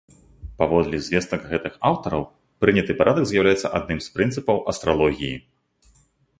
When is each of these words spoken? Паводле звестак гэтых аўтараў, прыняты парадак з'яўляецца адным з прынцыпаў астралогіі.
Паводле 0.61 0.97
звестак 1.07 1.41
гэтых 1.51 1.73
аўтараў, 1.89 2.23
прыняты 2.65 2.97
парадак 3.03 3.23
з'яўляецца 3.35 3.73
адным 3.81 3.99
з 4.07 4.17
прынцыпаў 4.19 4.57
астралогіі. 4.75 5.33